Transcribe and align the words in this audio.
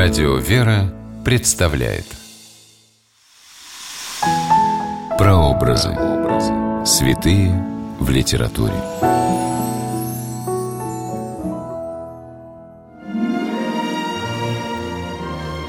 Радио 0.00 0.36
«Вера» 0.36 0.94
представляет 1.24 2.04
Прообразы. 5.18 5.90
Святые 6.86 7.50
в 7.98 8.08
литературе. 8.08 8.74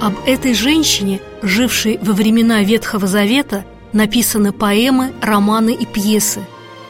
Об 0.00 0.14
этой 0.26 0.54
женщине, 0.54 1.20
жившей 1.42 2.00
во 2.02 2.12
времена 2.12 2.64
Ветхого 2.64 3.06
Завета, 3.06 3.64
написаны 3.92 4.50
поэмы, 4.50 5.12
романы 5.22 5.72
и 5.72 5.86
пьесы. 5.86 6.40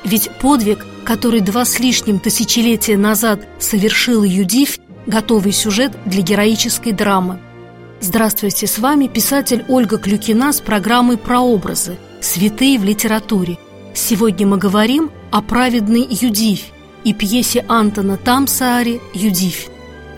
Ведь 0.05 0.31
подвиг, 0.41 0.87
который 1.05 1.43
два 1.43 1.67
с 1.67 1.79
лишним 1.81 2.19
тысячелетия 2.19 2.97
назад 2.97 3.47
совершил 3.59 4.25
Юдивь, 4.25 4.81
готовый 5.07 5.53
сюжет 5.53 5.93
для 6.05 6.23
героической 6.23 6.93
драмы. 6.93 7.41
Здравствуйте, 8.01 8.67
с 8.67 8.79
вами 8.79 9.07
писатель 9.07 9.65
Ольга 9.69 9.99
Клюкина 9.99 10.53
с 10.53 10.61
программой 10.61 11.17
«Прообразы. 11.17 11.97
Святые 12.21 12.79
в 12.79 12.85
литературе». 12.85 13.59
Сегодня 13.95 14.47
мы 14.47 14.59
говорим 14.59 15.11
о 15.31 15.41
праведной 15.41 16.07
Юдивь 16.11 16.73
и 17.05 17.15
пьесе 17.15 17.65
Антона 17.69 18.17
Тамсаари 18.17 19.01
«Юдивь». 19.15 19.69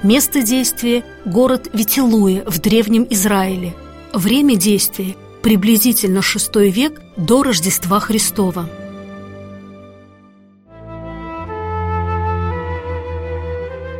Место 0.02 0.42
действия– 0.42 1.04
город 1.24 1.68
Витилуя 1.72 2.44
в 2.46 2.60
Древнем 2.60 3.06
Израиле. 3.10 3.74
Время 4.12 4.56
действия– 4.56 5.14
приблизительно 5.42 6.18
VI 6.18 6.70
век 6.70 7.00
до 7.16 7.42
Рождества 7.42 8.00
Христова. 8.00 8.68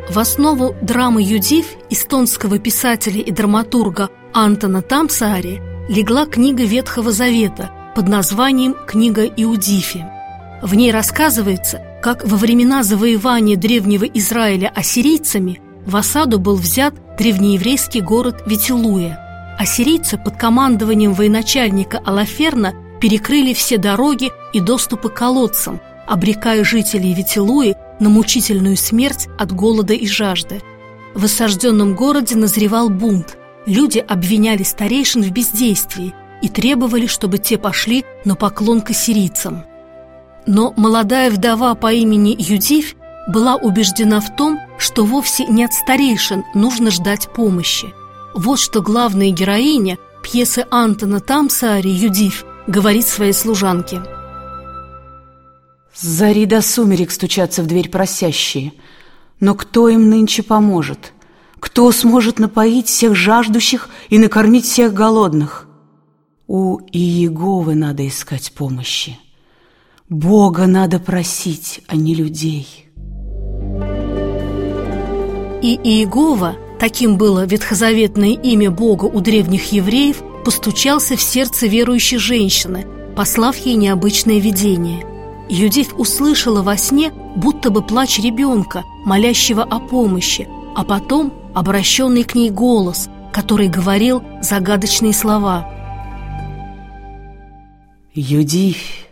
В 0.09 0.17
основу 0.17 0.75
драмы 0.81 1.21
«Юдив» 1.21 1.67
эстонского 1.91 2.57
писателя 2.57 3.21
и 3.21 3.29
драматурга 3.29 4.09
Антона 4.33 4.81
Тамсаари 4.81 5.61
легла 5.87 6.25
книга 6.25 6.63
Ветхого 6.63 7.11
Завета 7.11 7.69
под 7.95 8.07
названием 8.07 8.75
«Книга 8.87 9.25
Иудифи». 9.25 10.03
В 10.63 10.73
ней 10.73 10.91
рассказывается, 10.91 11.83
как 12.01 12.25
во 12.25 12.37
времена 12.37 12.81
завоевания 12.81 13.55
древнего 13.55 14.03
Израиля 14.05 14.71
ассирийцами 14.75 15.61
в 15.85 15.95
осаду 15.95 16.39
был 16.39 16.55
взят 16.55 16.95
древнееврейский 17.19 18.01
город 18.01 18.41
Витилуя. 18.47 19.55
Ассирийцы 19.59 20.17
под 20.17 20.37
командованием 20.37 21.13
военачальника 21.13 22.01
Алаферна 22.03 22.73
перекрыли 22.99 23.53
все 23.53 23.77
дороги 23.77 24.31
и 24.53 24.59
доступы 24.59 25.09
к 25.09 25.13
колодцам, 25.13 25.79
обрекая 26.07 26.63
жителей 26.63 27.13
Витилуи 27.13 27.75
на 27.99 28.09
мучительную 28.09 28.77
смерть 28.77 29.27
от 29.37 29.51
голода 29.51 29.93
и 29.93 30.07
жажды. 30.07 30.61
В 31.13 31.25
осажденном 31.25 31.95
городе 31.95 32.35
назревал 32.35 32.89
бунт. 32.89 33.37
Люди 33.65 33.99
обвиняли 33.99 34.63
старейшин 34.63 35.23
в 35.23 35.31
бездействии 35.31 36.13
и 36.41 36.49
требовали, 36.49 37.07
чтобы 37.07 37.37
те 37.37 37.57
пошли 37.57 38.05
на 38.25 38.35
поклон 38.35 38.81
к 38.81 38.91
ассирийцам. 38.91 39.65
Но 40.45 40.73
молодая 40.77 41.29
вдова 41.29 41.75
по 41.75 41.91
имени 41.91 42.35
Юдивь 42.37 42.95
была 43.27 43.55
убеждена 43.55 44.21
в 44.21 44.35
том, 44.35 44.59
что 44.77 45.03
вовсе 45.03 45.45
не 45.45 45.65
от 45.65 45.73
старейшин 45.73 46.45
нужно 46.55 46.89
ждать 46.89 47.29
помощи. 47.33 47.93
Вот 48.33 48.59
что 48.59 48.81
главная 48.81 49.31
героиня 49.31 49.97
пьесы 50.23 50.65
Антона 50.71 51.19
Тамсаари 51.19 51.89
Юдивь 51.89 52.43
говорит 52.67 53.07
своей 53.07 53.33
служанке– 53.33 54.01
с 55.99 56.05
зари 56.05 56.45
до 56.45 56.61
сумерек 56.61 57.11
стучатся 57.11 57.61
в 57.61 57.67
дверь 57.67 57.89
просящие. 57.89 58.71
Но 59.41 59.53
кто 59.53 59.89
им 59.89 60.09
нынче 60.09 60.43
поможет? 60.43 61.11
Кто 61.59 61.91
сможет 61.91 62.39
напоить 62.39 62.87
всех 62.87 63.15
жаждущих 63.15 63.89
и 64.09 64.17
накормить 64.17 64.65
всех 64.65 64.93
голодных? 64.93 65.67
У 66.47 66.79
Иеговы 66.91 67.75
надо 67.75 68.07
искать 68.07 68.53
помощи. 68.53 69.19
Бога 70.07 70.67
надо 70.67 70.99
просить, 70.99 71.81
а 71.87 71.97
не 71.97 72.15
людей. 72.15 72.85
И 75.61 75.77
Иегова, 75.83 76.55
таким 76.79 77.17
было 77.17 77.45
ветхозаветное 77.45 78.31
имя 78.31 78.71
Бога 78.71 79.05
у 79.05 79.19
древних 79.19 79.73
евреев, 79.73 80.23
постучался 80.45 81.17
в 81.17 81.21
сердце 81.21 81.67
верующей 81.67 82.17
женщины, 82.17 82.87
послав 83.17 83.57
ей 83.57 83.75
необычное 83.75 84.39
видение– 84.39 85.05
Юдив 85.49 85.95
услышала 85.97 86.61
во 86.61 86.77
сне 86.77 87.11
будто 87.35 87.71
бы 87.71 87.81
плач 87.81 88.19
ребенка, 88.19 88.83
молящего 89.03 89.63
о 89.63 89.79
помощи, 89.79 90.47
а 90.75 90.83
потом 90.83 91.33
обращенный 91.55 92.23
к 92.23 92.35
ней 92.35 92.51
голос, 92.51 93.09
который 93.33 93.67
говорил 93.67 94.21
загадочные 94.41 95.11
слова. 95.11 95.67
«Юдивь, 98.13 99.07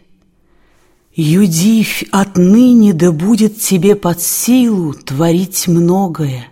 Юдивь, 1.15 2.03
отныне 2.11 2.93
да 2.93 3.11
будет 3.11 3.59
тебе 3.59 3.95
под 3.95 4.21
силу 4.21 4.93
творить 4.93 5.67
многое, 5.67 6.47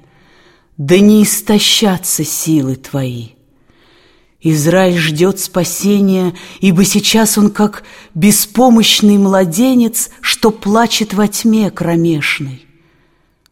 да 0.78 0.98
не 0.98 1.24
истощатся 1.24 2.24
силы 2.24 2.76
твои». 2.76 3.36
Израиль 4.48 5.00
ждет 5.00 5.40
спасения, 5.40 6.36
ибо 6.60 6.86
сейчас 6.86 7.36
он 7.36 7.50
как 7.50 7.84
беспомощный 8.14 9.18
младенец, 9.18 10.12
что 10.22 10.52
плачет 10.52 11.16
во 11.16 11.28
тьме 11.28 11.72
кромешной. 11.72 12.64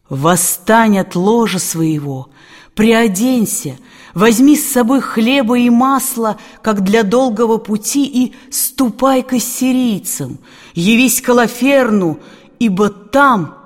Восстань 0.08 1.00
от 1.00 1.16
ложа 1.16 1.58
своего, 1.58 2.28
приоденься, 2.76 3.76
возьми 4.14 4.56
с 4.56 4.70
собой 4.70 5.00
хлеба 5.00 5.58
и 5.58 5.68
масла, 5.68 6.38
как 6.62 6.84
для 6.84 7.02
долгого 7.02 7.58
пути, 7.58 8.06
и 8.06 8.34
ступай 8.52 9.24
к 9.24 9.32
ассирийцам, 9.32 10.38
явись 10.74 11.20
к 11.20 11.28
Алаферну, 11.28 12.20
ибо 12.60 12.88
там 12.88 13.56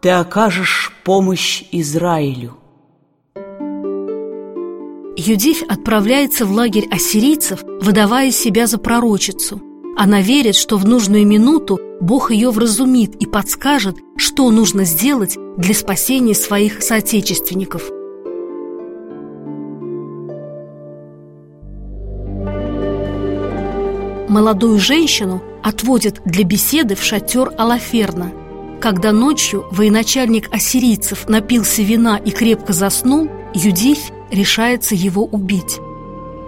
ты 0.00 0.10
окажешь 0.10 0.92
помощь 1.02 1.64
Израилю. 1.72 2.56
Юдивь 5.18 5.64
отправляется 5.64 6.46
в 6.46 6.52
лагерь 6.52 6.86
ассирийцев, 6.92 7.64
выдавая 7.80 8.30
себя 8.30 8.68
за 8.68 8.78
пророчицу. 8.78 9.60
Она 9.96 10.20
верит, 10.20 10.54
что 10.54 10.76
в 10.76 10.86
нужную 10.86 11.26
минуту 11.26 11.80
Бог 12.00 12.30
ее 12.30 12.50
вразумит 12.52 13.16
и 13.16 13.26
подскажет, 13.26 13.96
что 14.16 14.48
нужно 14.52 14.84
сделать 14.84 15.36
для 15.56 15.74
спасения 15.74 16.36
своих 16.36 16.84
соотечественников. 16.84 17.90
Молодую 24.28 24.78
женщину 24.78 25.42
отводят 25.64 26.20
для 26.26 26.44
беседы 26.44 26.94
в 26.94 27.02
шатер 27.02 27.50
Алаферна. 27.58 28.30
Когда 28.80 29.10
ночью 29.10 29.64
военачальник 29.72 30.48
ассирийцев 30.54 31.28
напился 31.28 31.82
вина 31.82 32.18
и 32.18 32.30
крепко 32.30 32.72
заснул, 32.72 33.28
Юдивь 33.52 34.12
решается 34.30 34.94
его 34.94 35.24
убить. 35.24 35.80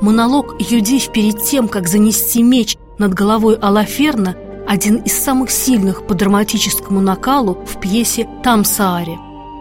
Монолог 0.01 0.57
Юдив 0.59 1.13
перед 1.13 1.43
тем, 1.43 1.69
как 1.69 1.89
занести 1.89 2.43
меч 2.43 2.77
над 2.99 3.13
головой 3.13 3.57
Алаферна, 3.57 4.37
один 4.67 4.97
из 4.97 5.13
самых 5.13 5.51
сильных 5.51 6.07
по 6.07 6.15
драматическому 6.15 7.01
накалу 7.01 7.55
в 7.67 7.81
пьесе 7.81 8.29
«Тамсааре». 8.43 9.19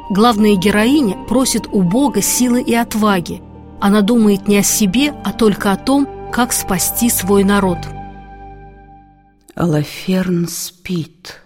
Главная 0.09 0.55
героиня 0.55 1.17
просит 1.27 1.67
у 1.67 1.83
Бога 1.83 2.21
силы 2.21 2.61
и 2.61 2.73
отваги. 2.73 3.41
Она 3.79 4.01
думает 4.01 4.47
не 4.47 4.57
о 4.57 4.63
себе, 4.63 5.13
а 5.23 5.33
только 5.33 5.71
о 5.71 5.77
том, 5.77 6.07
как 6.31 6.53
спасти 6.53 7.09
свой 7.09 7.43
народ. 7.43 7.79
Алаферн 9.55 10.47
спит. 10.47 11.41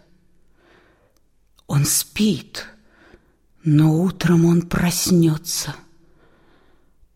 Он 1.67 1.85
спит, 1.85 2.65
но 3.63 4.01
утром 4.01 4.45
он 4.45 4.61
проснется– 4.61 5.75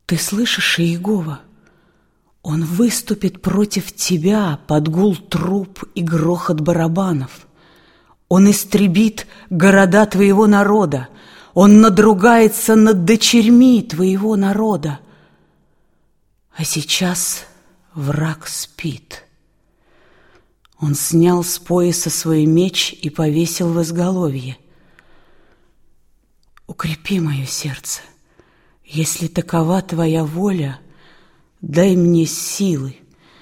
ты 0.08 0.18
слышишь, 0.18 0.80
Иегова? 0.80 1.42
Он 2.42 2.64
выступит 2.64 3.42
против 3.42 3.94
тебя 3.94 4.58
под 4.66 4.88
гул 4.88 5.18
труп 5.18 5.84
и 5.96 6.02
грохот 6.02 6.62
барабанов. 6.62 7.46
Он 8.30 8.50
истребит 8.50 9.28
города 9.50 10.06
твоего 10.06 10.48
народа. 10.48 11.10
Он 11.54 11.82
надругается 11.82 12.76
над 12.76 13.04
дочерьми 13.04 13.84
твоего 13.84 14.38
народа. 14.38 15.00
А 16.56 16.64
сейчас 16.64 17.46
враг 17.94 18.48
спит. 18.48 19.26
Он 20.80 20.96
снял 20.96 21.44
с 21.44 21.60
пояса 21.60 22.10
свой 22.10 22.46
меч 22.46 22.94
и 22.94 23.10
повесил 23.10 23.74
в 23.74 23.82
изголовье. 23.82 24.58
Укрепи 26.66 27.20
мое 27.20 27.46
сердце— 27.46 28.00
если 28.88 29.28
такова 29.28 29.82
твоя 29.82 30.24
воля, 30.24 30.80
дай 31.62 31.96
мне 31.96 32.26
силы, 32.26 32.96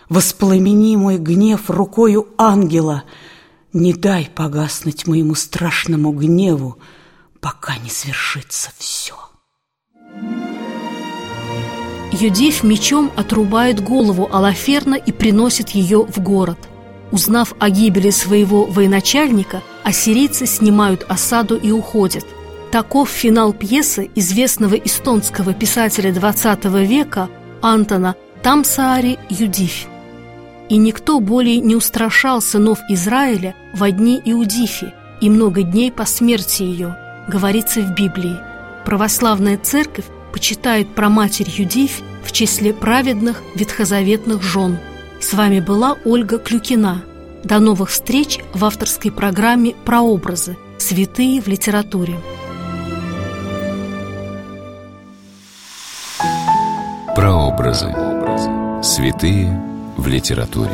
Воспламени 0.10 0.96
мой 0.98 1.18
гнев 1.18 1.70
рукою 1.70 2.28
ангела, 2.38 3.04
Не 3.74 3.94
дай 3.94 4.30
погаснуть 4.34 5.08
моему 5.08 5.36
страшному 5.36 6.12
гневу, 6.12 6.78
Пока 7.40 7.78
не 7.78 7.90
свершится 7.90 8.72
все. 8.78 9.16
Юдив 12.12 12.64
мечом 12.64 13.12
отрубает 13.16 13.84
голову 13.84 14.30
Алаферна 14.32 14.96
и 14.96 15.12
приносит 15.12 15.70
ее 15.70 16.06
в 16.06 16.20
город. 16.20 16.58
Узнав 17.12 17.54
о 17.60 17.70
гибели 17.70 18.10
своего 18.10 18.66
военачальника, 18.66 19.62
ассирийцы 19.84 20.46
снимают 20.46 21.06
осаду 21.08 21.56
и 21.56 21.72
уходят. 21.72 22.26
Таков 22.72 23.10
финал 23.10 23.54
пьесы 23.54 24.10
известного 24.16 24.76
эстонского 24.76 25.54
писателя 25.54 26.12
XX 26.12 26.86
века 26.86 27.30
Антона 27.62 28.16
Тамсаари 28.44 29.18
Юдифь. 29.30 29.88
И 30.70 30.78
никто 30.78 31.20
более 31.20 31.60
не 31.60 31.76
устрашал 31.76 32.42
сынов 32.42 32.80
Израиля 32.90 33.56
во 33.74 33.92
дни 33.92 34.22
Иудифи 34.26 34.94
и 35.22 35.30
много 35.30 35.64
дней 35.64 35.92
по 35.92 36.06
смерти 36.06 36.64
ее, 36.64 36.98
говорится 37.28 37.82
в 37.82 37.94
Библии. 37.94 38.38
Православная 38.84 39.58
церковь 39.58 40.06
почитает 40.34 40.94
проматерь 40.94 41.50
Юдифь 41.50 42.02
в 42.24 42.32
числе 42.32 42.74
праведных 42.74 43.42
ветхозаветных 43.56 44.42
жен. 44.42 44.78
С 45.22 45.34
вами 45.34 45.60
была 45.60 45.98
Ольга 46.04 46.40
Клюкина. 46.40 47.04
До 47.44 47.60
новых 47.60 47.90
встреч 47.90 48.40
в 48.54 48.66
авторской 48.66 49.12
программе 49.12 49.76
«Прообразы. 49.86 50.58
Святые 50.78 51.42
в 51.42 51.48
литературе». 51.48 52.20
Прообразы. 57.66 57.88
Святые 58.84 59.60
в 59.98 60.06
литературе. 60.06 60.70